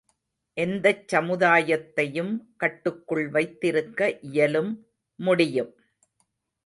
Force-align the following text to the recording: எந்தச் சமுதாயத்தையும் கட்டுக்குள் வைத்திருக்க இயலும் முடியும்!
எந்தச் 0.57 1.03
சமுதாயத்தையும் 1.13 2.31
கட்டுக்குள் 2.57 3.29
வைத்திருக்க 3.29 4.01
இயலும் 4.21 4.73
முடியும்! 5.19 5.71